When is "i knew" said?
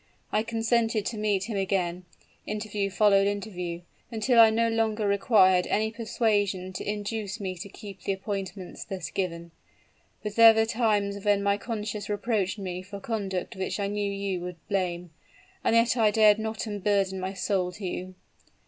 13.79-14.11